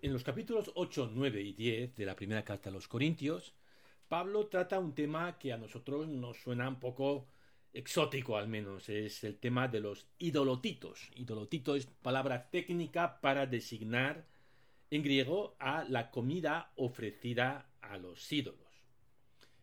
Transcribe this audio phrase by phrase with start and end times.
[0.00, 3.52] En los capítulos 8, 9 y 10 de la primera carta a los Corintios,
[4.06, 7.26] Pablo trata un tema que a nosotros nos suena un poco
[7.72, 11.10] exótico al menos, es el tema de los idolotitos.
[11.16, 14.24] Idolotito es palabra técnica para designar
[14.90, 18.68] en griego a la comida ofrecida a los ídolos.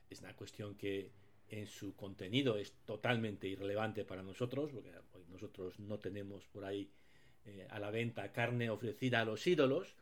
[0.09, 1.11] Es una cuestión que
[1.47, 4.91] en su contenido es totalmente irrelevante para nosotros, porque
[5.29, 6.91] nosotros no tenemos por ahí
[7.45, 9.95] eh, a la venta carne ofrecida a los ídolos,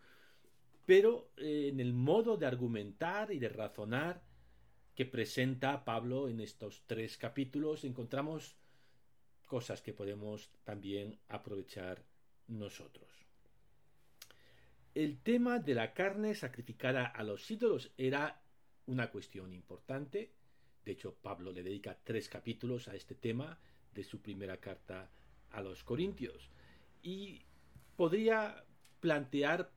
[0.86, 4.21] pero eh, en el modo de argumentar y de razonar
[4.96, 8.56] que presenta Pablo en estos tres capítulos encontramos
[9.47, 12.04] cosas que podemos también aprovechar
[12.47, 13.07] nosotros.
[14.93, 18.42] El tema de la carne sacrificada a los ídolos era
[18.86, 20.31] una cuestión importante.
[20.86, 23.57] De hecho, Pablo le dedica tres capítulos a este tema
[23.93, 25.09] de su primera carta
[25.51, 26.50] a los Corintios.
[27.01, 27.42] Y
[27.95, 28.64] podría
[29.00, 29.71] plantear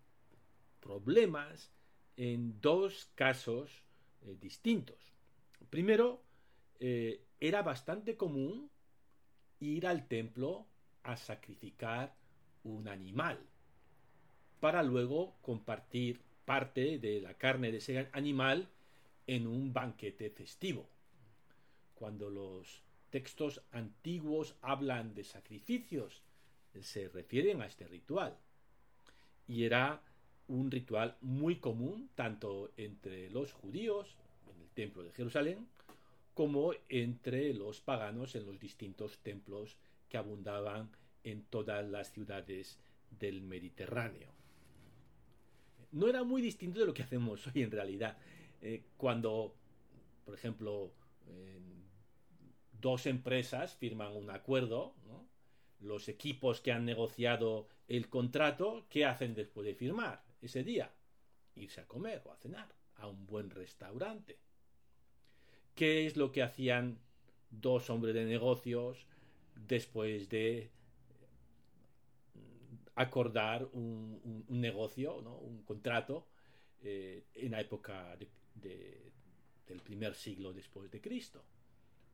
[0.87, 1.73] problemas
[2.17, 3.83] en dos casos
[4.23, 4.97] eh, distintos.
[5.69, 6.23] Primero,
[6.79, 8.71] eh, era bastante común
[9.59, 10.67] ir al templo
[11.03, 12.15] a sacrificar
[12.63, 13.39] un animal
[14.61, 18.69] para luego compartir parte de la carne de ese animal
[19.27, 20.89] en un banquete festivo.
[21.95, 26.23] Cuando los textos antiguos hablan de sacrificios,
[26.81, 28.37] se refieren a este ritual.
[29.49, 30.03] Y era
[30.49, 34.17] un ritual muy común tanto entre los judíos
[34.49, 35.67] en el templo de Jerusalén
[36.35, 39.77] como entre los paganos en los distintos templos
[40.09, 40.91] que abundaban
[41.25, 42.79] en todas las ciudades
[43.19, 44.29] del Mediterráneo.
[45.93, 48.19] No era muy distinto de lo que hacemos hoy en realidad.
[48.61, 49.55] Eh, cuando,
[50.25, 50.93] por ejemplo,
[52.81, 54.95] dos empresas firman un acuerdo,
[55.81, 60.26] los equipos que han negociado el contrato, ¿qué hacen después de firmar?
[60.41, 60.93] Ese día?
[61.55, 64.39] Irse a comer o a cenar a un buen restaurante.
[65.75, 66.99] ¿Qué es lo que hacían
[67.51, 69.07] dos hombres de negocios
[69.55, 70.71] después de
[72.95, 75.37] acordar un, negocio, ¿no?
[75.37, 76.29] un contrato,
[76.83, 78.17] eh, en la época
[78.55, 81.45] del primer siglo después de Cristo?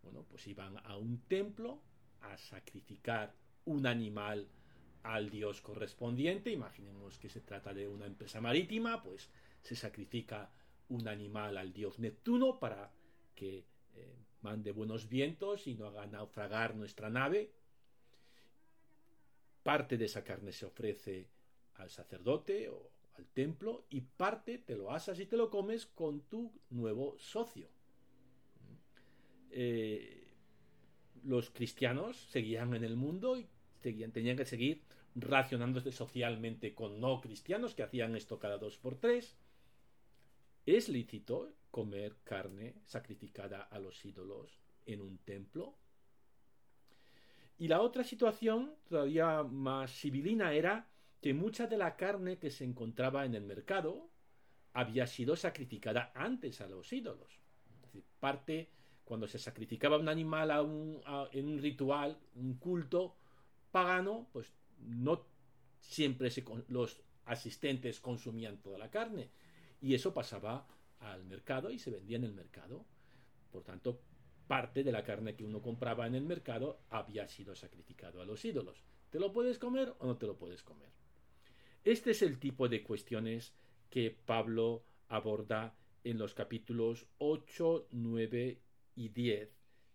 [0.02, 1.80] Bueno, pues iban a un templo
[2.22, 4.48] a sacrificar un animal
[5.02, 6.50] al dios correspondiente.
[6.50, 9.28] Imaginemos que se trata de una empresa marítima, pues
[9.62, 10.50] se sacrifica
[10.88, 12.92] un animal al dios Neptuno para
[13.34, 13.64] que
[13.94, 17.52] eh, mande buenos vientos y no haga naufragar nuestra nave.
[19.62, 21.28] Parte de esa carne se ofrece
[21.74, 26.22] al sacerdote o al templo y parte te lo asas y te lo comes con
[26.22, 27.68] tu nuevo socio.
[29.50, 30.22] Eh,
[31.24, 33.46] los cristianos seguían en el mundo y
[33.82, 34.82] tenían que seguir
[35.14, 39.36] racionándose socialmente con no cristianos que hacían esto cada dos por tres.
[40.64, 45.76] ¿Es lícito comer carne sacrificada a los ídolos en un templo?
[47.58, 50.88] Y la otra situación, todavía más civilina, era
[51.20, 54.10] que mucha de la carne que se encontraba en el mercado
[54.72, 57.40] había sido sacrificada antes a los ídolos.
[57.74, 58.70] Es decir, parte,
[59.04, 60.50] cuando se sacrificaba un animal
[61.32, 63.16] en un ritual, un culto,
[63.72, 65.26] pagano, pues no
[65.80, 66.30] siempre
[66.68, 69.30] los asistentes consumían toda la carne.
[69.80, 70.68] Y eso pasaba
[71.00, 72.84] al mercado y se vendía en el mercado.
[73.50, 74.00] Por tanto,
[74.46, 78.44] parte de la carne que uno compraba en el mercado había sido sacrificado a los
[78.44, 78.84] ídolos.
[79.10, 80.90] ¿Te lo puedes comer o no te lo puedes comer?
[81.84, 83.54] Este es el tipo de cuestiones
[83.90, 88.60] que Pablo aborda en los capítulos 8, 9
[88.94, 89.50] y 10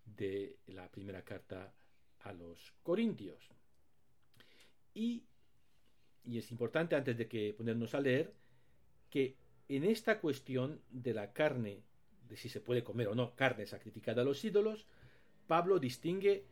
[0.06, 1.74] de la primera carta
[2.20, 3.50] a los Corintios.
[4.98, 5.24] Y,
[6.26, 8.34] es importante antes de que ponernos a leer
[9.12, 9.36] que
[9.70, 11.84] en esta cuestión de la carne,
[12.28, 14.88] de si se puede comer o no carne sacrificada a los ídolos,
[15.46, 16.46] Pablo distingue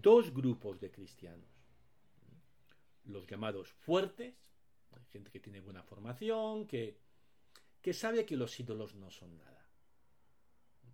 [0.00, 1.50] dos grupos de cristianos.
[3.04, 4.34] Los llamados fuertes,
[5.12, 6.96] gente que tiene buena formación, que,
[7.82, 9.68] que sabe que los ídolos no son nada,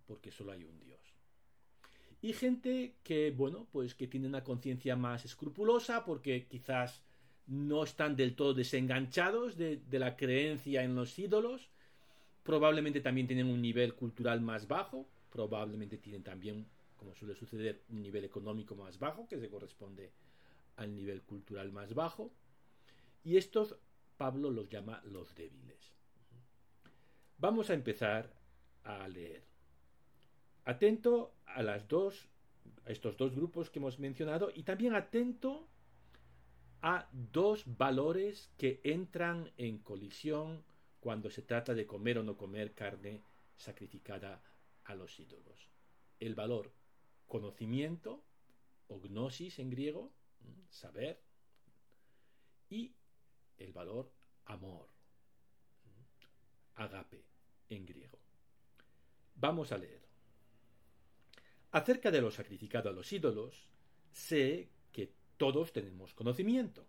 [0.05, 1.10] porque solo hay un Dios
[2.21, 7.01] y gente que, bueno, pues que tiene una conciencia más escrupulosa porque quizás
[7.47, 11.69] no están del todo desenganchados de, la creencia en los ídolos,
[12.43, 18.01] probablemente también tienen un nivel cultural más bajo, probablemente tienen también, como suele suceder, un
[18.01, 20.11] nivel económico más bajo que se corresponde
[20.77, 22.31] al nivel cultural más bajo,
[23.23, 23.75] y estos
[24.17, 25.93] Pablo los llama los débiles.
[27.39, 28.31] Vamos a empezar
[28.83, 29.50] a leer.
[30.65, 32.29] Atento a las dos,
[32.85, 35.67] a estos dos grupos que hemos mencionado y también atento
[36.81, 40.63] a dos valores que entran en colisión
[40.99, 43.23] cuando se trata de comer o no comer carne
[43.55, 44.41] sacrificada
[44.85, 45.69] a los ídolos.
[46.19, 46.71] El valor
[47.27, 48.23] conocimiento,
[48.87, 50.11] o gnosis en griego,
[50.69, 51.21] saber,
[52.69, 52.93] y
[53.57, 54.11] el valor
[54.45, 54.87] amor,
[56.75, 57.23] agape
[57.69, 58.19] en griego.
[59.35, 60.00] Vamos a leer.
[61.71, 63.69] Acerca de lo sacrificado a los ídolos,
[64.11, 66.85] sé que todos tenemos conocimiento,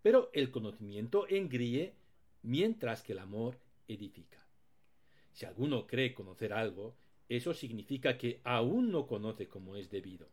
[0.00, 1.96] pero el conocimiento engríe
[2.42, 3.58] mientras que el amor
[3.88, 4.46] edifica.
[5.32, 6.94] Si alguno cree conocer algo,
[7.28, 10.28] eso significa que aún no conoce como es debido.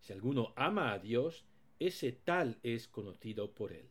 [0.00, 1.46] Si alguno ama a Dios,
[1.78, 3.88] ese tal es conocido por él.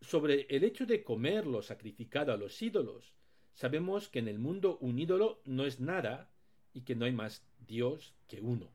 [0.00, 3.14] Sobre el hecho de comer lo sacrificado a los ídolos,
[3.54, 6.30] sabemos que en el mundo un ídolo no es nada
[6.74, 8.68] y que no hay más Dios que uno.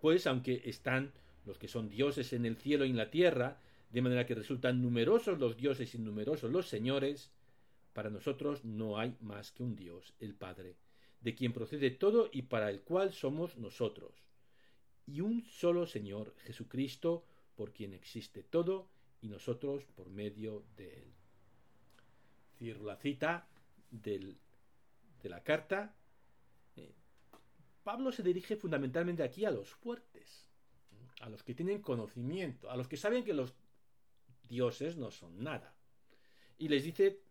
[0.00, 1.12] Pues aunque están
[1.46, 3.58] los que son dioses en el cielo y en la tierra,
[3.90, 7.30] de manera que resultan numerosos los dioses y numerosos los señores,
[7.92, 10.76] para nosotros no hay más que un Dios, el Padre,
[11.20, 14.12] de quien procede todo y para el cual somos nosotros,
[15.06, 17.24] y un solo Señor, Jesucristo,
[17.56, 18.88] por quien existe todo
[19.20, 21.12] y nosotros por medio de él.
[22.58, 23.48] Cierro la cita
[23.90, 24.38] del,
[25.22, 25.94] de la carta.
[26.76, 26.94] Eh,
[27.82, 30.48] Pablo se dirige fundamentalmente aquí a los fuertes,
[31.20, 33.54] a los que tienen conocimiento, a los que saben que los
[34.48, 35.74] dioses no son nada.
[36.58, 37.22] Y les dice,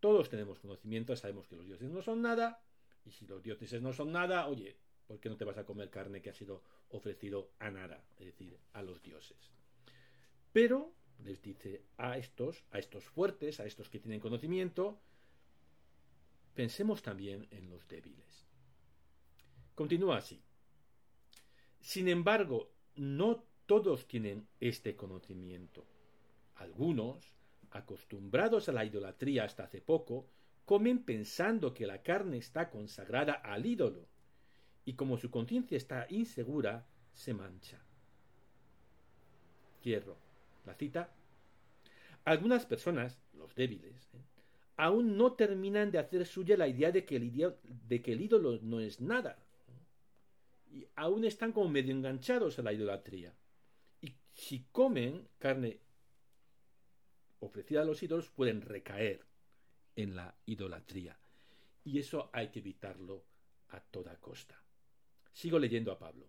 [0.00, 2.62] todos tenemos conocimiento, sabemos que los dioses no son nada,
[3.04, 5.90] y si los dioses no son nada, oye, ¿por qué no te vas a comer
[5.90, 8.04] carne que ha sido ofrecido a nada?
[8.18, 9.50] Es decir, a los dioses.
[10.52, 10.92] Pero
[11.24, 15.00] les dice a estos, a estos fuertes, a estos que tienen conocimiento,
[16.58, 18.44] pensemos también en los débiles.
[19.76, 20.42] Continúa así.
[21.78, 25.86] Sin embargo, no todos tienen este conocimiento.
[26.56, 27.36] Algunos,
[27.70, 30.26] acostumbrados a la idolatría hasta hace poco,
[30.64, 34.08] comen pensando que la carne está consagrada al ídolo,
[34.84, 37.78] y como su conciencia está insegura, se mancha.
[39.80, 40.16] Cierro
[40.66, 41.14] la cita.
[42.24, 44.37] Algunas personas, los débiles, ¿eh?
[44.78, 49.44] Aún no terminan de hacer suya la idea de que, el ídolo no es nada.
[50.70, 53.34] Y aún están como medio enganchados a la idolatría.
[54.00, 55.80] Y si comen carne
[57.40, 59.26] ofrecida a los ídolos pueden recaer
[59.96, 61.18] en la idolatría.
[61.82, 63.24] Y eso hay que evitarlo
[63.70, 64.62] a toda costa.
[65.32, 66.28] Sigo leyendo a Pablo.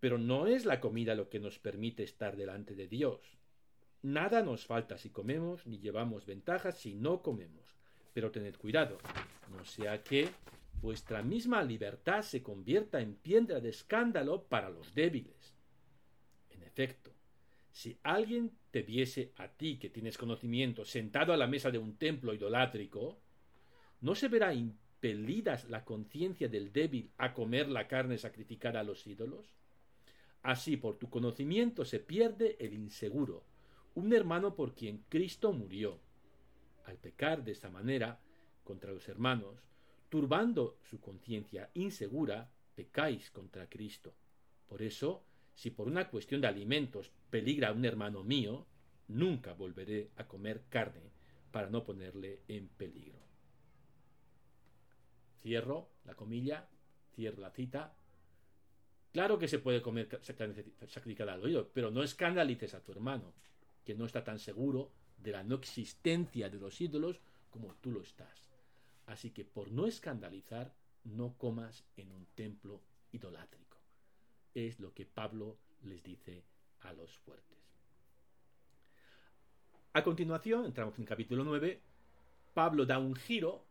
[0.00, 3.38] Pero no es la comida lo que nos permite estar delante de Dios.
[4.04, 7.64] Nada nos falta si comemos, ni llevamos ventajas si no comemos.
[8.12, 8.98] Pero tened cuidado,
[9.50, 10.28] no sea que
[10.82, 15.54] vuestra misma libertad se convierta en piedra de escándalo para los débiles.
[16.50, 17.12] En efecto,
[17.72, 21.96] si alguien te viese a ti que tienes conocimiento sentado a la mesa de un
[21.96, 23.18] templo idolátrico,
[24.02, 29.06] ¿no se verá impelida la conciencia del débil a comer la carne sacrificada a los
[29.06, 29.46] ídolos?
[30.42, 33.44] Así por tu conocimiento se pierde el inseguro,
[33.94, 36.00] un hermano por quien Cristo murió.
[36.84, 38.20] Al pecar de esta manera
[38.62, 39.60] contra los hermanos,
[40.08, 44.14] turbando su conciencia insegura, pecáis contra Cristo.
[44.66, 45.24] Por eso,
[45.54, 48.66] si por una cuestión de alimentos peligra un hermano mío,
[49.08, 51.12] nunca volveré a comer carne
[51.50, 53.18] para no ponerle en peligro.
[55.42, 56.68] Cierro la comilla,
[57.14, 57.94] cierro la cita.
[59.12, 63.34] Claro que se puede comer sacrificada al oído, pero no escandalices a tu hermano,
[63.84, 68.02] que no está tan seguro de la no existencia de los ídolos como tú lo
[68.02, 68.50] estás.
[69.06, 70.74] Así que por no escandalizar,
[71.04, 72.80] no comas en un templo
[73.12, 73.64] idolátrico
[74.54, 76.44] es lo que Pablo les dice
[76.80, 77.58] a los fuertes.
[79.92, 81.80] A continuación, entramos en capítulo 9,
[82.54, 83.66] Pablo da un giro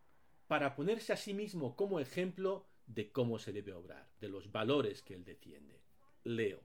[0.46, 5.02] para ponerse a sí mismo como ejemplo de cómo se debe obrar, de los valores
[5.02, 5.80] que él defiende.
[6.22, 6.60] Leo.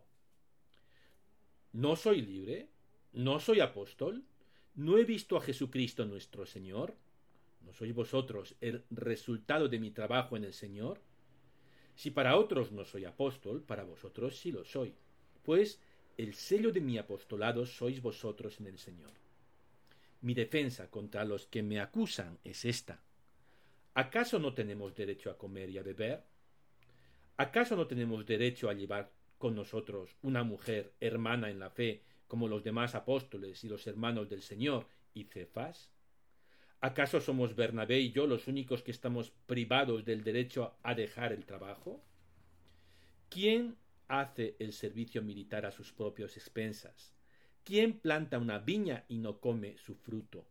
[1.71, 2.69] No soy libre,
[3.13, 4.23] no soy apóstol,
[4.75, 6.95] no he visto a Jesucristo nuestro Señor,
[7.65, 11.01] no sois vosotros el resultado de mi trabajo en el Señor,
[11.95, 14.95] si para otros no soy apóstol, para vosotros sí lo soy,
[15.43, 15.81] pues
[16.17, 19.11] el sello de mi apostolado sois vosotros en el Señor.
[20.21, 23.01] Mi defensa contra los que me acusan es esta.
[23.93, 26.23] ¿Acaso no tenemos derecho a comer y a beber?
[27.37, 32.47] ¿Acaso no tenemos derecho a llevar con nosotros una mujer hermana en la fe como
[32.47, 35.91] los demás apóstoles y los hermanos del Señor y Cefas?
[36.79, 41.45] ¿Acaso somos Bernabé y yo los únicos que estamos privados del derecho a dejar el
[41.45, 42.01] trabajo?
[43.29, 47.15] ¿Quién hace el servicio militar a sus propios expensas?
[47.63, 50.47] ¿Quién planta una viña y no come su fruto?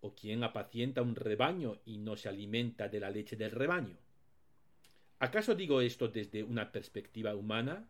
[0.00, 3.96] ¿O quién apacienta un rebaño y no se alimenta de la leche del rebaño?
[5.20, 7.88] ¿Acaso digo esto desde una perspectiva humana?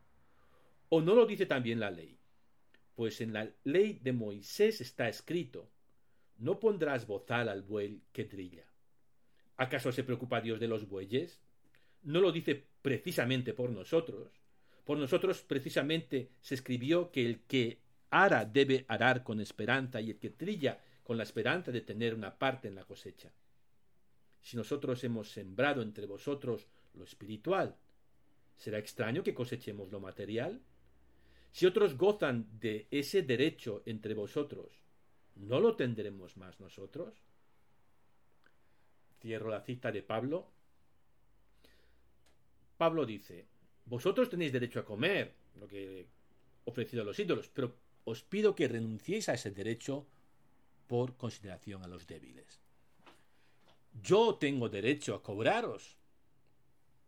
[0.90, 2.18] ¿O no lo dice también la ley?
[2.94, 5.70] Pues en la ley de Moisés está escrito,
[6.38, 8.64] no pondrás bozal al buey que trilla.
[9.56, 11.40] ¿Acaso se preocupa Dios de los bueyes?
[12.02, 14.30] No lo dice precisamente por nosotros.
[14.84, 20.18] Por nosotros precisamente se escribió que el que ara debe arar con esperanza y el
[20.18, 23.32] que trilla con la esperanza de tener una parte en la cosecha.
[24.40, 27.76] Si nosotros hemos sembrado entre vosotros lo espiritual.
[28.56, 30.60] ¿Será extraño que cosechemos lo material?
[31.54, 34.72] Si otros gozan de ese derecho entre vosotros,
[35.36, 37.14] ¿no lo tendremos más nosotros?
[39.20, 40.50] Cierro la cita de Pablo.
[42.76, 43.46] Pablo dice,
[43.84, 46.06] vosotros tenéis derecho a comer lo que he
[46.64, 50.08] ofrecido a los ídolos, pero os pido que renunciéis a ese derecho
[50.88, 52.58] por consideración a los débiles.
[54.02, 55.98] Yo tengo derecho a cobraros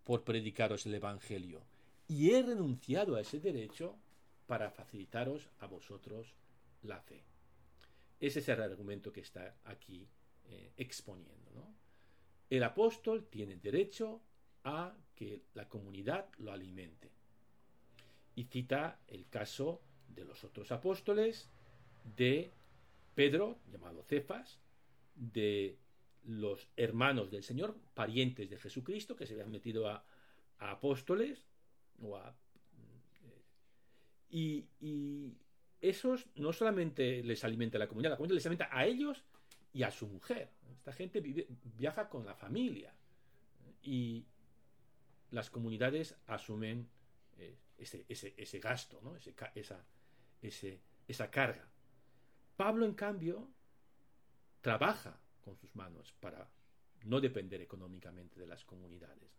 [0.04, 1.64] por predicaros el Evangelio,
[2.06, 3.98] y he renunciado a ese derecho
[4.46, 6.34] para facilitaros a vosotros
[6.82, 7.24] la fe.
[8.20, 10.08] Ese es el argumento que está aquí
[10.46, 11.46] eh, exponiendo.
[12.48, 14.22] El apóstol tiene derecho
[14.64, 17.10] a que la comunidad lo alimente.
[18.34, 21.50] Y cita el caso de los otros apóstoles,
[22.16, 22.52] de
[23.14, 24.58] Pedro, llamado Cefas,
[25.14, 25.78] de
[26.24, 30.04] los hermanos del Señor, parientes de Jesucristo, que se habían metido a,
[30.58, 31.42] apóstoles,
[32.02, 32.34] eh,
[34.30, 34.66] y,
[35.78, 39.22] esos no solamente les alimenta la comunidad, la comunidad les alimenta a ellos
[39.72, 40.50] y a su mujer.
[40.72, 41.22] Esta gente
[41.76, 42.94] viaja con la familia
[43.82, 44.24] y
[45.30, 46.88] las comunidades asumen
[47.36, 49.16] eh, ese, gasto, ¿no?
[49.54, 49.84] esa,
[51.06, 51.68] esa carga.
[52.56, 53.50] Pablo, en cambio,
[54.62, 56.50] trabaja con sus manos para
[57.04, 59.30] no depender económicamente de las comunidades.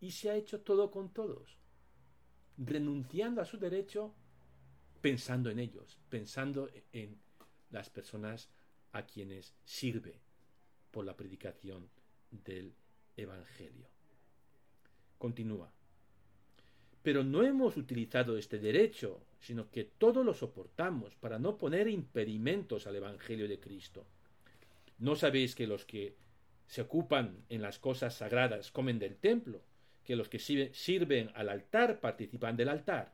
[0.00, 1.58] Y se ha hecho todo con todos,
[2.58, 4.14] renunciando a su derecho
[5.00, 7.18] pensando en ellos, pensando en
[7.70, 8.48] las personas
[8.92, 10.20] a quienes sirve
[10.90, 11.88] por la predicación
[12.30, 12.74] del
[13.16, 13.86] Evangelio.
[15.18, 15.70] Continúa.
[17.02, 22.86] Pero no hemos utilizado este derecho, sino que todo lo soportamos para no poner impedimentos
[22.86, 24.06] al Evangelio de Cristo
[24.98, 26.16] ¿No sabéis que los que
[26.66, 29.60] se ocupan en las cosas sagradas comen del templo,
[30.06, 33.12] que los que sirven al altar participan del altar?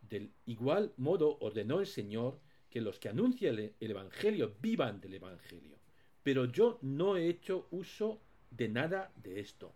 [0.00, 5.76] Del igual modo ordenó el Señor que los que anuncian el Evangelio vivan del Evangelio.
[6.22, 8.20] Pero yo no he hecho uso
[8.50, 9.74] de nada de esto.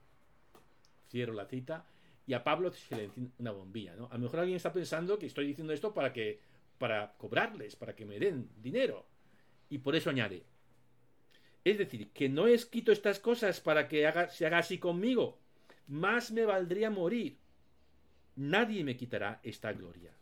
[1.10, 1.84] Cierro la cita
[2.26, 4.06] y a Pablo se le enciende una bombilla, ¿no?
[4.10, 6.40] A lo mejor alguien está pensando que estoy diciendo esto para que
[6.78, 9.04] para cobrarles, para que me den dinero.
[9.68, 10.44] Y por eso añade,
[11.64, 15.39] es decir, que no he escrito estas cosas para que se haga así conmigo.
[15.90, 17.36] Más me valdría morir.
[18.36, 20.12] Nadie me quitará esta gloria.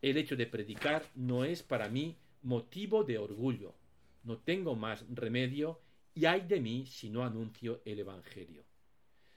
[0.00, 3.74] El hecho de predicar no es para mí motivo de orgullo.
[4.22, 5.80] No tengo más remedio
[6.14, 8.62] y hay de mí si no anuncio el Evangelio.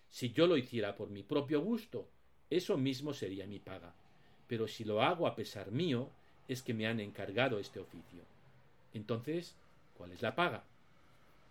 [0.10, 2.08] Si yo lo hiciera por mi propio gusto,
[2.50, 3.96] eso mismo sería mi paga.
[4.48, 6.10] Pero si lo hago a pesar mío,
[6.48, 8.22] es que me han encargado este oficio.
[8.93, 9.55] Entonces,
[9.98, 10.63] ¿cuál es la paga?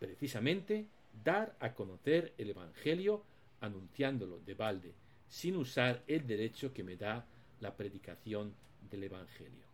[0.02, 0.88] precisamente
[1.22, 3.22] dar a conocer el Evangelio
[3.62, 4.94] anunciándolo de balde,
[5.28, 7.26] sin usar el derecho que me da
[7.60, 8.54] la predicación
[8.90, 9.64] del Evangelio.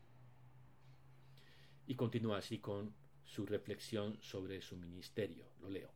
[1.87, 5.47] Y continúa así con su reflexión sobre su ministerio.
[5.61, 5.91] Lo leo.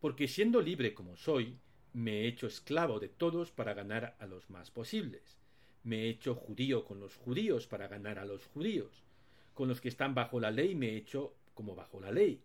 [0.00, 1.58] Porque siendo libre como soy,
[1.92, 5.38] me he hecho esclavo de todos para ganar a los más posibles.
[5.82, 9.04] Me he hecho judío con los judíos para ganar a los judíos.
[9.54, 12.42] Con los que están bajo la ley me he hecho como bajo la ley,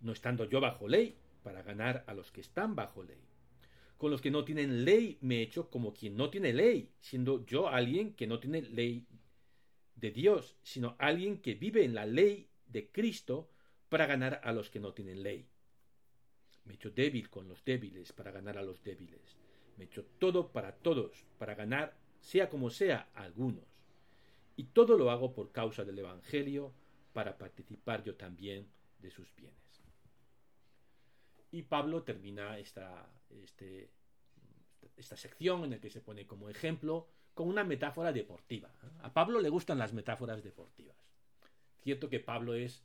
[0.00, 3.29] no estando yo bajo ley, para ganar a los que están bajo ley.
[4.00, 7.44] Con los que no tienen ley me he hecho como quien no tiene ley, siendo
[7.44, 9.06] yo alguien que no tiene ley
[9.94, 13.50] de Dios, sino alguien que vive en la ley de Cristo
[13.90, 15.46] para ganar a los que no tienen ley.
[16.64, 19.36] Me he hecho débil con los débiles para ganar a los débiles.
[19.76, 23.66] Me he hecho todo para todos, para ganar, sea como sea, a algunos.
[24.56, 26.72] Y todo lo hago por causa del Evangelio,
[27.12, 28.66] para participar yo también
[28.98, 29.82] de sus bienes.
[31.50, 33.90] Y Pablo termina esta, este,
[34.96, 38.70] esta sección en la que se pone como ejemplo con una metáfora deportiva.
[39.00, 40.96] A Pablo le gustan las metáforas deportivas.
[41.80, 42.84] Cierto que Pablo es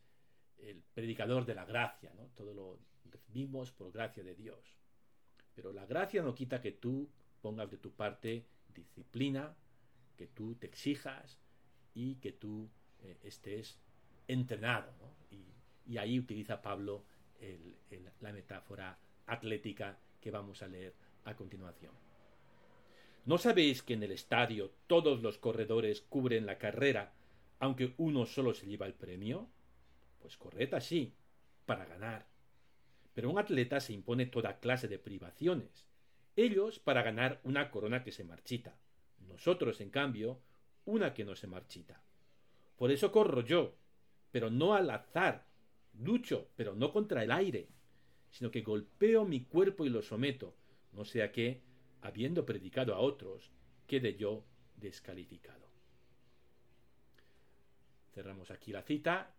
[0.57, 2.27] el predicador de la gracia, ¿no?
[2.35, 2.79] Todo lo
[3.11, 4.77] recibimos por gracia de Dios.
[5.53, 7.09] Pero la gracia no quita que tú
[7.41, 9.55] pongas de tu parte disciplina,
[10.15, 11.39] que tú te exijas
[11.93, 13.79] y que tú eh, estés
[14.27, 14.93] entrenado.
[15.29, 17.05] Y, ahí utiliza Pablo
[18.21, 18.97] la metáfora
[19.27, 21.91] atlética que vamos a leer a continuación.
[23.25, 27.13] ¿No sabéis que en el estadio todos los corredores cubren la carrera,
[27.59, 29.47] aunque uno solo se lleva el premio?
[30.19, 31.13] Pues corred así,
[31.67, 32.25] para ganar.
[33.13, 35.85] Pero un atleta se impone toda clase de privaciones,
[36.35, 38.75] ellos para ganar una corona que se marchita,
[39.27, 40.41] nosotros, en cambio,
[40.85, 42.01] una que no se marchita.
[42.77, 43.75] Por eso corro yo,
[44.31, 45.45] pero no al azar,
[45.93, 47.69] lucho, pero no contra el aire,
[48.35, 50.53] sino que golpeo mi cuerpo y lo someto,
[50.91, 51.61] no sea que,
[52.01, 53.49] habiendo predicado a otros,
[53.87, 54.43] quede yo
[54.75, 55.69] descalificado.
[58.13, 59.33] Cerramos aquí la cita,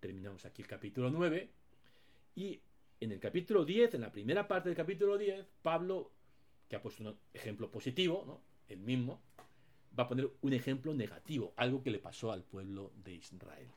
[0.00, 1.50] terminamos aquí el capítulo 9,
[2.34, 2.60] y
[3.00, 6.12] en el capítulo 10, en la primera parte del capítulo 10, Pablo,
[6.68, 8.42] que ha puesto un ejemplo positivo, ¿no?
[8.68, 9.22] el mismo,
[9.98, 13.70] va a poner un ejemplo negativo, algo que le pasó al pueblo de Israel.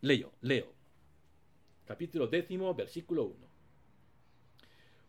[0.00, 0.72] Leo, leo.
[1.84, 3.53] Capítulo décimo, versículo 1.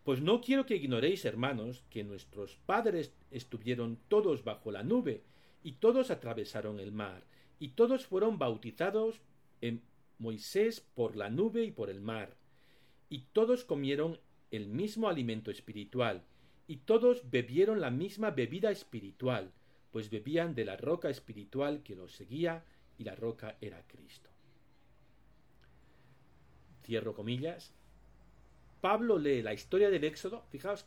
[0.06, 5.24] Pues no quiero que ignoréis, hermanos, que nuestros padres estuvieron todos bajo la nube,
[5.64, 7.24] y todos atravesaron el mar,
[7.58, 9.20] y todos fueron bautizados
[9.60, 9.82] en
[10.18, 12.36] Moisés por la nube y por el mar,
[13.08, 14.20] y todos comieron
[14.52, 16.22] el mismo alimento espiritual,
[16.68, 19.50] y todos bebieron la misma bebida espiritual,
[19.90, 22.64] pues bebían de la roca espiritual que los seguía,
[22.96, 24.30] y la roca era Cristo.
[26.84, 27.74] Cierro comillas.
[28.86, 30.46] Pablo lee la historia del Éxodo.
[30.48, 30.84] Fijaos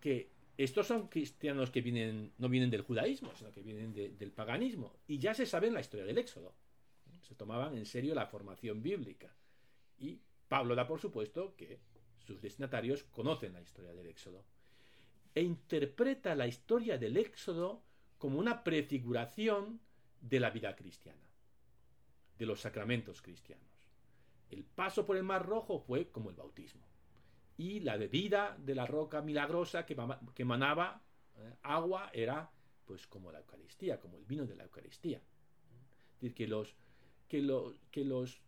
[0.00, 4.94] que, estos son cristianos que vienen, no vienen del judaísmo, sino que vienen del paganismo.
[5.08, 6.54] Y ya se saben la historia del Éxodo.
[7.22, 9.34] Se tomaban en serio la formación bíblica.
[9.98, 11.80] Y Pablo da por supuesto que
[12.24, 14.44] sus destinatarios conocen la historia del Éxodo
[15.34, 17.82] e interpreta la historia del Éxodo
[18.18, 19.80] como una prefiguración
[20.20, 21.26] de la vida cristiana,
[22.38, 23.66] de los sacramentos cristianos.
[24.48, 26.86] El paso por el Mar Rojo fue como el bautismo.
[27.56, 29.96] Y la bebida de la roca milagrosa que,
[30.34, 31.02] que emanaba
[31.36, 32.50] eh, agua era
[32.84, 35.18] pues como la Eucaristía, como el vino de la Eucaristía.
[35.18, 36.76] Es decir, que los,
[37.28, 37.40] que
[37.90, 38.40] que los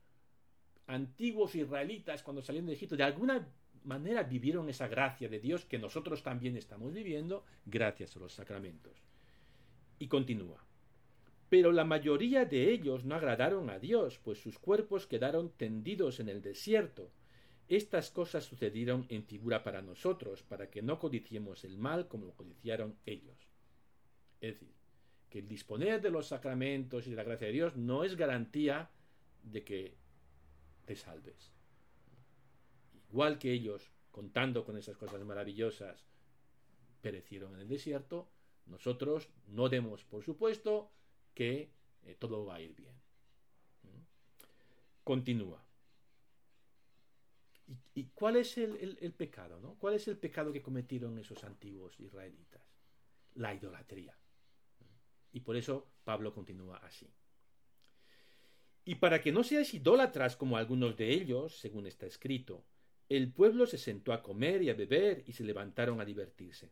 [0.87, 3.47] antiguos israelitas cuando salieron de Egipto de alguna
[3.85, 9.03] manera vivieron esa gracia de Dios que nosotros también estamos viviendo gracias a los sacramentos.
[9.99, 10.65] Y continúa.
[11.49, 16.29] Pero la mayoría de ellos no agradaron a Dios, pues sus cuerpos quedaron tendidos en
[16.29, 17.11] el desierto.
[17.69, 22.35] Estas cosas sucedieron en figura para nosotros, para que no codiciemos el mal como lo
[22.35, 23.37] codiciaron ellos.
[24.41, 24.75] Es decir,
[25.29, 28.91] que el disponer de los sacramentos y de la gracia de Dios no es garantía
[29.43, 29.97] de que
[30.87, 31.53] te salves.
[33.11, 36.07] Igual que ellos, contando con esas cosas maravillosas,
[37.03, 38.31] perecieron en el desierto,
[38.67, 40.91] nosotros no demos por supuesto
[41.35, 41.71] que
[42.05, 42.95] eh, todo va a ir bien.
[43.83, 44.03] ¿Mm?
[45.05, 45.68] Continúa.
[47.95, 49.61] ¿Y, cuál es el, pecado?
[49.61, 49.75] ¿no?
[49.75, 52.63] ¿Cuál es el pecado que cometieron esos antiguos israelitas?
[53.35, 54.17] La idolatría.
[55.33, 57.07] Y por eso Pablo continúa así.
[58.85, 62.65] Y para que no seáis idólatras como algunos de ellos, según está escrito,
[63.11, 66.71] el pueblo se sentó a comer y a beber y se levantaron a divertirse.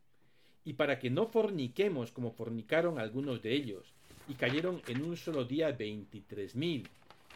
[0.63, 3.93] Y para que no forniquemos como fornicaron algunos de ellos,
[4.27, 6.89] y cayeron en un solo día veintitrés mil,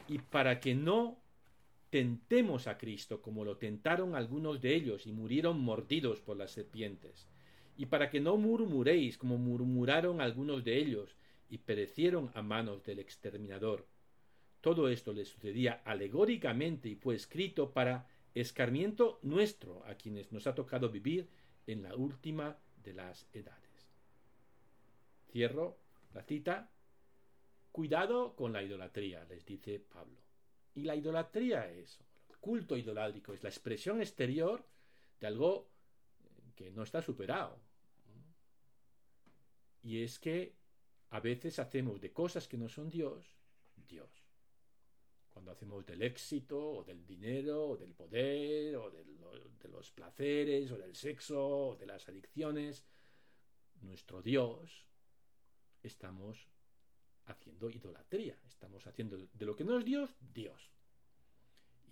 [0.07, 1.20] y para que no
[1.91, 7.27] tentemos a Cristo como lo tentaron algunos de ellos y murieron mordidos por las serpientes,
[7.77, 11.15] y para que no murmuréis como murmuraron algunos de ellos
[11.49, 13.85] y perecieron a manos del exterminador.
[14.61, 20.55] Todo esto le sucedía alegóricamente y fue escrito para escarmiento nuestro a quienes nos ha
[20.55, 21.27] tocado vivir
[21.67, 23.89] en la última de las edades.
[25.29, 25.77] Cierro
[26.13, 26.71] la cita.
[27.73, 30.20] Cuidado con la idolatría, les dice Pablo.
[30.75, 34.65] Y la idolatría es, el culto idolátrico es la expresión exterior
[35.19, 35.69] de algo
[36.55, 37.59] que no está superado.
[39.83, 40.55] Y es que
[41.09, 43.25] a veces hacemos de cosas que no son Dios,
[43.87, 44.21] Dios
[45.31, 49.05] cuando hacemos del éxito o del dinero o del poder o de,
[49.69, 52.83] los placeres o del sexo o de las adicciones,
[53.81, 54.85] nuestro Dios,
[55.81, 56.47] estamos
[57.31, 60.71] haciendo idolatría, estamos haciendo de lo que no es Dios, Dios.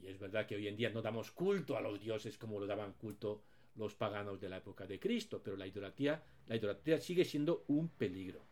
[0.02, 2.68] Y es verdad que hoy en día no damos culto a los dioses como lo
[2.68, 3.44] daban culto
[3.76, 7.90] los paganos de la época de Cristo, pero la idolatría, la idolatría sigue siendo un
[7.90, 8.46] peligro.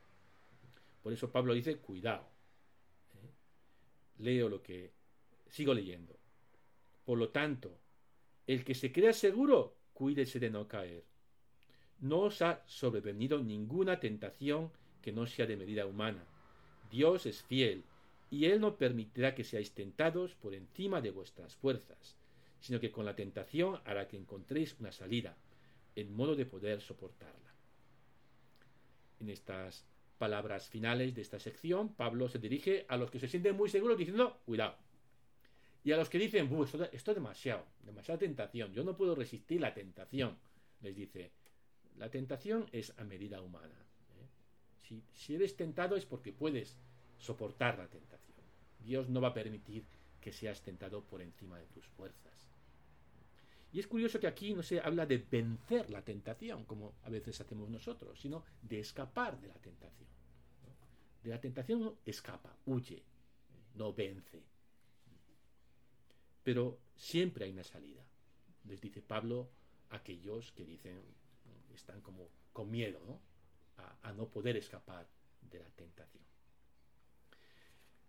[1.02, 2.28] Por eso Pablo dice, cuidado,
[4.18, 4.94] leo lo que
[5.50, 6.18] sigo leyendo.
[7.06, 7.80] Por lo tanto,
[8.46, 11.06] el que se crea seguro, cuídese de no caer.
[12.00, 14.72] no os ha sobrevenido ninguna tentación
[15.02, 16.24] que no sea de medida humana.
[16.90, 17.84] Dios es fiel,
[18.30, 22.16] y Él no permitirá que seáis tentados por encima de vuestras fuerzas,
[22.60, 25.38] sino que con la tentación hará que encontréis una salida,
[25.96, 27.54] en modo de poder soportarla.
[29.20, 29.86] En estas
[30.18, 33.98] palabras finales de esta sección, Pablo se dirige a los que se sienten muy seguros
[33.98, 34.76] diciendo, cuidado.
[35.84, 39.62] Y a los que dicen, esto, esto es demasiado, demasiada tentación, yo no puedo resistir
[39.62, 40.38] la tentación,
[40.82, 41.32] les dice,
[41.98, 43.87] la tentación es a medida humana.
[45.14, 46.78] Si, eres tentado es porque puedes
[47.18, 48.38] soportar la tentación.
[48.80, 49.86] Dios no va a permitir
[50.22, 52.34] que seas tentado por encima de tus fuerzas.
[53.74, 57.42] Y es curioso que aquí no se habla de vencer la tentación, como a veces
[57.42, 60.08] hacemos nosotros, sino de escapar de la tentación.
[61.22, 63.04] De la tentación no escapa, huye,
[63.76, 64.42] no vence.
[66.44, 68.06] Pero siempre hay una salida.
[68.64, 69.50] Les dice Pablo
[69.90, 71.02] a aquellos que dicen,
[71.74, 73.20] están como con miedo
[73.78, 75.08] A, no poder escapar
[75.42, 76.24] de la tentación.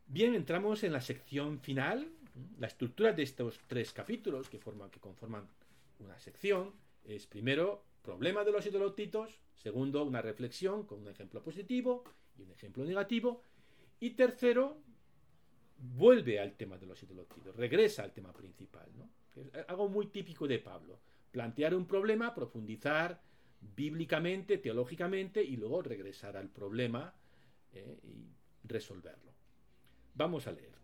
[0.07, 2.11] Bien, entramos en la sección final.
[2.59, 5.46] La estructura de estos tres capítulos que, forman, que conforman
[5.98, 6.72] una sección
[7.04, 12.04] es primero problema de los idolotitos, segundo una reflexión con un ejemplo positivo
[12.38, 13.42] y un ejemplo negativo,
[14.00, 14.78] y tercero
[15.76, 18.88] vuelve al tema de los idolotitos, regresa al tema principal.
[18.96, 19.11] ¿no?
[19.37, 21.00] Es algo muy típico de Pablo,
[21.31, 23.20] plantear un problema, profundizar
[23.61, 27.14] bíblicamente, teológicamente, y luego regresar al problema
[27.73, 28.27] eh, y
[28.64, 29.33] resolverlo.
[30.14, 30.77] Vamos a leer.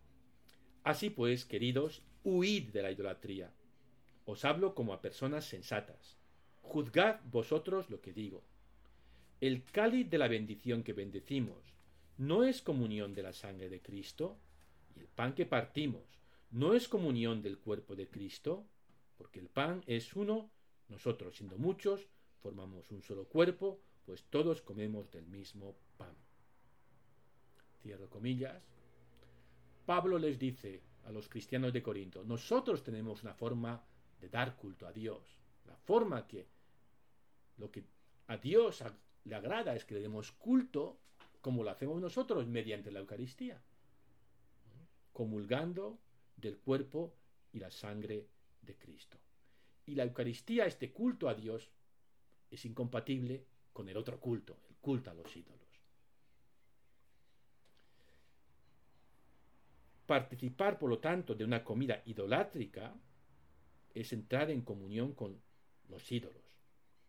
[0.83, 3.53] Así pues, queridos, huid de la idolatría.
[4.25, 6.17] Os hablo como a personas sensatas.
[6.61, 8.43] Juzgad vosotros lo que digo.
[9.41, 11.75] El cáliz de la bendición que bendecimos
[12.17, 14.39] no es comunión de la sangre de Cristo,
[14.95, 16.03] y el pan que partimos
[16.51, 18.65] no es comunión del cuerpo de Cristo,
[19.17, 20.49] porque el pan es uno,
[20.87, 22.07] nosotros siendo muchos,
[22.45, 26.13] formamos un solo cuerpo, pues todos comemos del mismo pan.
[27.81, 28.61] Cierro comillas.
[29.87, 33.83] Pablo les dice a los cristianos de Corinto, nosotros tenemos una forma
[34.21, 35.23] de dar culto a Dios.
[35.65, 36.45] La forma que
[37.57, 37.83] lo que
[38.27, 38.83] a Dios
[39.23, 40.99] le agrada es que le demos culto
[41.41, 43.59] como lo hacemos nosotros mediante la Eucaristía,
[45.13, 45.97] comulgando
[46.37, 47.15] del cuerpo
[47.53, 48.27] y la sangre
[48.61, 49.17] de Cristo.
[49.87, 51.71] Y la Eucaristía, este culto a Dios,
[52.55, 55.61] es incompatible con el otro culto, el culto a los ídolos.
[60.05, 62.93] Participar, por lo tanto, de una comida idolátrica
[63.93, 65.41] es entrar en comunión con
[65.89, 66.43] los ídolos.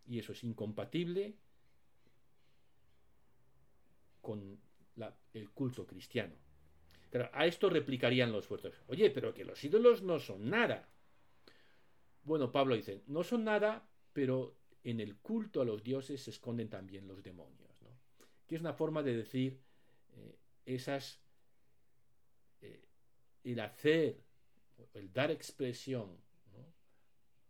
[0.07, 1.35] Y eso es incompatible
[4.21, 4.59] con
[5.35, 6.35] el culto cristiano.
[7.11, 8.75] Pero a esto replicarían los fuertes.
[8.89, 10.89] Oye, pero que los ídolos no son nada.
[12.25, 14.57] Bueno, Pablo dice, no son nada, pero
[14.91, 17.83] en el culto a los dioses se esconden también los demonios.
[17.83, 17.91] ¿no?
[18.47, 19.61] Que es una forma de decir
[20.15, 21.21] eh, esas
[23.47, 24.21] el hacer,
[24.95, 26.19] el dar expresión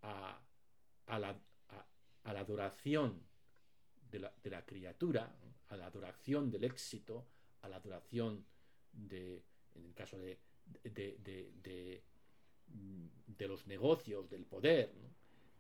[0.03, 0.39] a,
[1.19, 1.41] la,
[2.25, 3.23] adoración
[4.11, 5.35] de la, criatura,
[5.69, 7.27] a la adoración del éxito,
[7.63, 8.45] a la adoración
[8.93, 9.43] de,
[9.75, 10.39] en el caso de,
[13.39, 14.93] los negocios, del poder,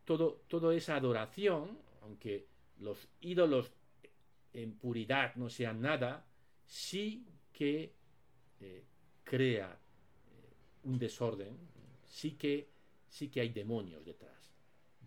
[0.06, 2.46] todo, toda esa adoración, aunque
[2.78, 3.70] los ídolos
[4.54, 6.24] en puridad no sean nada,
[6.64, 7.92] sí que
[8.60, 8.84] eh,
[9.24, 9.78] crea
[10.84, 11.58] un desorden,
[12.04, 12.70] sí que,
[13.08, 14.54] sí que hay demonios detrás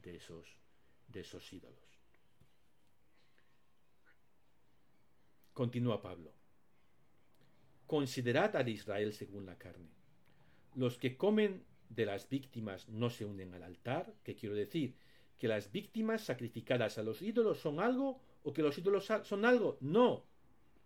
[0.04, 0.46] de esos,
[1.08, 1.80] de esos ídolos.
[5.54, 6.34] Continúa Pablo.
[7.88, 9.90] Considerad al Israel según la carne.
[10.76, 14.96] Los que comen de las víctimas no se unen al altar, ¿qué quiero decir?
[15.38, 19.78] ¿Que las víctimas sacrificadas a los ídolos son algo o que los ídolos son algo?
[19.82, 20.26] No,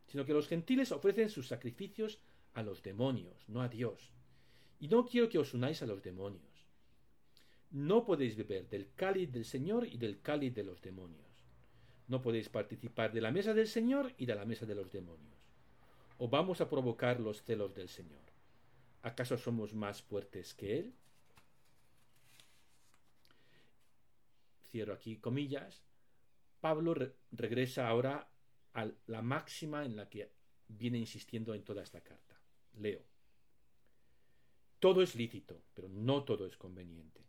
[0.07, 2.19] sino que los gentiles ofrecen sus sacrificios
[2.53, 4.11] a los demonios, no a Dios.
[4.79, 6.67] Y no quiero que os unáis a los demonios.
[7.71, 11.25] No podéis beber del cáliz del Señor y del cáliz de los demonios.
[12.07, 15.33] No podéis participar de la mesa del Señor y de la mesa de los demonios.
[16.17, 18.32] ¿O vamos a provocar los celos del Señor?
[19.03, 20.93] ¿Acaso somos más fuertes que Él?
[24.71, 25.83] Cierro aquí comillas.
[26.61, 26.95] Pablo
[27.31, 28.29] regresa ahora
[28.73, 30.31] a la máxima en la que
[30.69, 32.39] viene insistiendo en toda esta carta.
[32.79, 33.01] Leo.
[34.79, 37.21] Todo es lícito, pero no todo es conveniente.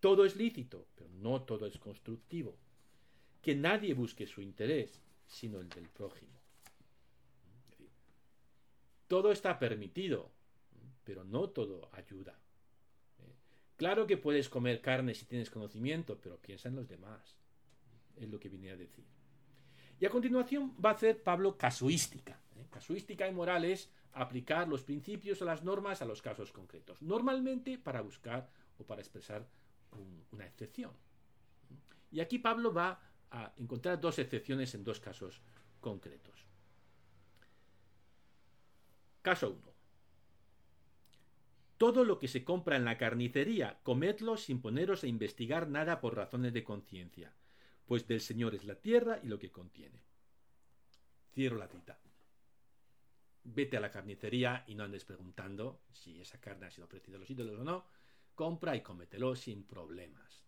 [0.00, 2.58] Todo es lícito, pero no todo es constructivo.
[3.40, 6.40] Que nadie busque su interés, sino el del prójimo.
[9.06, 10.33] Todo está permitido,
[11.04, 12.38] pero no todo ayuda.
[13.76, 17.36] Claro que puedes comer carne si tienes conocimiento, pero piensa en los demás.
[18.16, 19.04] es lo que viene a decir.
[19.98, 22.40] Y a continuación va a hacer Pablo casuística.
[22.56, 22.66] ¿eh?
[22.70, 27.78] Casuística y moral es aplicar los principios o las normas a los casos concretos, normalmente
[27.78, 29.46] para buscar o para expresar
[30.30, 30.92] una excepción.
[32.12, 35.40] Y aquí Pablo va a encontrar dos excepciones en dos casos
[35.80, 36.46] concretos.
[39.22, 39.73] Caso 1.
[41.78, 46.14] Todo lo que se compra en la carnicería, comedlo sin poneros a investigar nada por
[46.16, 47.32] razones de conciencia,
[47.86, 50.00] pues del Señor es la tierra y lo que contiene.
[51.32, 51.98] Cierro la cita.
[53.42, 57.20] Vete a la carnicería y no andes preguntando si esa carne ha sido ofrecida a
[57.20, 57.84] los ídolos o no.
[58.34, 60.42] Compra y cómetelo sin problemas.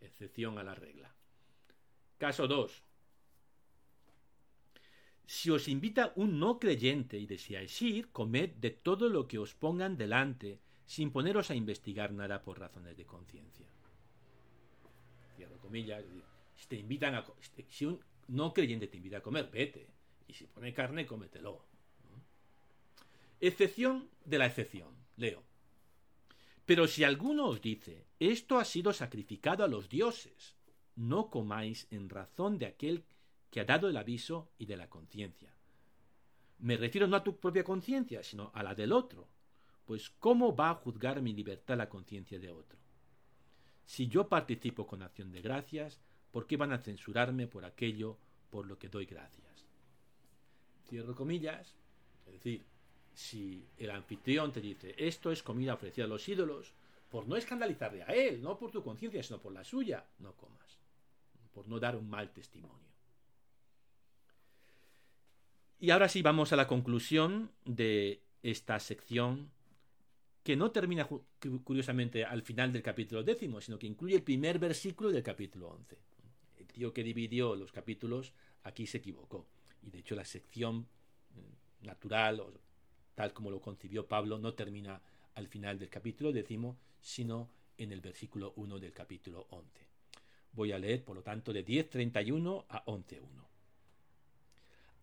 [0.00, 1.14] Excepción a la regla.
[2.18, 2.84] Caso 2.
[5.26, 9.54] Si os invita un no creyente y deseáis ir, comed de todo lo que os
[9.54, 13.66] pongan delante, sin poneros a investigar nada por razones de conciencia.
[16.56, 17.24] Si te invitan a,
[17.68, 19.88] si un no creyente te invita a comer, vete.
[20.28, 21.64] Y si pone carne, cómetelo.
[23.40, 24.94] Excepción de la excepción.
[25.16, 25.42] Leo.
[26.64, 30.56] Pero si alguno os dice, esto ha sido sacrificado a los dioses,
[30.96, 33.04] no comáis en razón de aquel
[33.54, 35.54] que ha dado el aviso y de la conciencia.
[36.58, 39.28] Me refiero no a tu propia conciencia, sino a la del otro,
[39.84, 42.76] pues ¿cómo va a juzgar mi libertad la conciencia de otro?
[43.86, 46.00] Si yo participo con acción de gracias,
[46.32, 48.18] ¿por qué van a censurarme por aquello
[48.50, 49.64] por lo que doy gracias?
[50.88, 51.76] Cierro comillas,
[52.26, 52.64] es decir,
[53.12, 56.72] si el anfitrión te dice esto es comida ofrecida a los ídolos,
[57.08, 60.80] por no escandalizarle a él, no por tu conciencia, sino por la suya, no comas,
[61.52, 62.83] por no dar un mal testimonio.
[65.84, 69.50] Y ahora sí vamos a la conclusión de esta sección
[70.42, 71.06] que no termina
[71.62, 75.98] curiosamente al final del capítulo décimo, sino que incluye el primer versículo del capítulo once.
[76.56, 79.46] El tío que dividió los capítulos aquí se equivocó.
[79.82, 80.86] Y de hecho la sección
[81.34, 82.50] mm, natural, o
[83.14, 85.02] tal como lo concibió Pablo, no termina
[85.34, 89.86] al final del capítulo décimo, sino en el versículo 1 del capítulo 11.
[90.52, 93.20] Voy a leer, por lo tanto, de 10.31 a 11.1.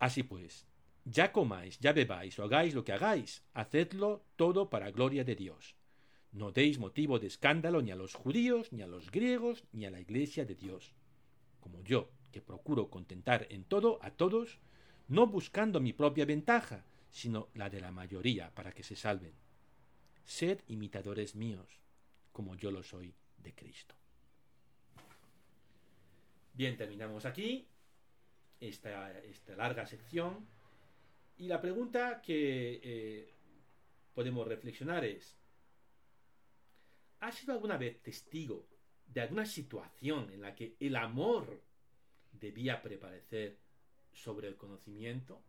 [0.00, 0.66] Así pues,
[1.04, 5.74] ya comáis, ya bebáis o hagáis lo que hagáis, hacedlo todo para gloria de Dios.
[6.32, 9.90] No deis motivo de escándalo ni a los judíos, ni a los griegos, ni a
[9.90, 10.94] la iglesia de Dios.
[11.60, 14.58] Como yo, que procuro contentar en todo a todos,
[15.08, 19.34] no buscando mi propia ventaja, sino la de la mayoría, para que se salven.
[20.24, 21.80] Sed imitadores míos,
[22.32, 23.94] como yo lo soy de Cristo.
[26.54, 27.66] Bien, terminamos aquí
[28.60, 30.46] esta, esta larga sección
[31.36, 33.34] y la pregunta que eh,
[34.14, 35.36] podemos reflexionar es,
[37.20, 38.66] ¿has sido alguna vez testigo
[39.06, 41.62] de alguna situación en la que el amor
[42.32, 43.58] debía prevalecer
[44.12, 45.42] sobre el conocimiento?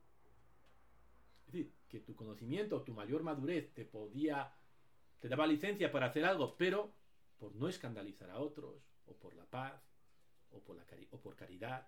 [1.46, 4.56] Es decir, que tu conocimiento, tu mayor madurez te podía,
[5.20, 6.94] te daba licencia para hacer algo, pero
[7.38, 9.82] por no escandalizar a otros, o por la paz,
[10.52, 11.88] o por, la o por caridad,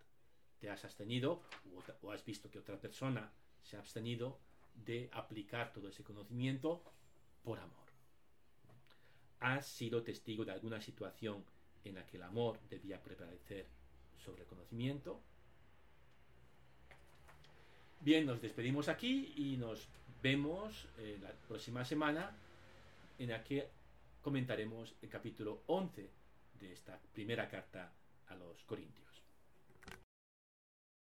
[0.59, 1.41] te has abstenido,
[2.01, 3.31] o has visto que otra persona
[3.65, 4.37] se ha abstenido
[4.85, 6.83] de aplicar todo ese conocimiento
[7.43, 7.85] por amor.
[9.39, 11.43] ¿Has sido testigo de alguna situación
[11.83, 13.67] en la que el amor debía prevalecer
[14.23, 15.21] sobre el conocimiento?
[18.01, 19.87] Bien, nos despedimos aquí y nos
[20.21, 22.35] vemos eh, la próxima semana
[23.17, 23.69] en la que
[24.21, 26.09] comentaremos el capítulo 11
[26.59, 27.91] de esta primera carta
[28.27, 29.04] a los Corintios.